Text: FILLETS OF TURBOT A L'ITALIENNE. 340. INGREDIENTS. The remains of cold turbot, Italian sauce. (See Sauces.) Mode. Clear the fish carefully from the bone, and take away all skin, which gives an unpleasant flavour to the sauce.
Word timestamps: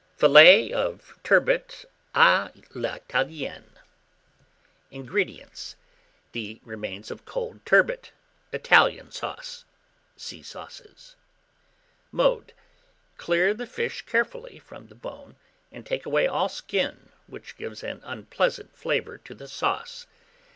FILLETS 0.17 0.73
OF 0.73 1.15
TURBOT 1.23 1.85
A 2.15 2.49
L'ITALIENNE. 2.73 3.63
340. 3.69 3.75
INGREDIENTS. 4.89 5.75
The 6.31 6.59
remains 6.65 7.11
of 7.11 7.23
cold 7.23 7.63
turbot, 7.67 8.11
Italian 8.51 9.11
sauce. 9.11 9.63
(See 10.17 10.41
Sauces.) 10.41 11.15
Mode. 12.11 12.51
Clear 13.17 13.53
the 13.53 13.67
fish 13.67 14.01
carefully 14.07 14.57
from 14.57 14.87
the 14.87 14.95
bone, 14.95 15.35
and 15.71 15.85
take 15.85 16.07
away 16.07 16.25
all 16.25 16.49
skin, 16.49 17.09
which 17.27 17.55
gives 17.55 17.83
an 17.83 18.01
unpleasant 18.03 18.75
flavour 18.75 19.19
to 19.19 19.35
the 19.35 19.47
sauce. 19.47 20.07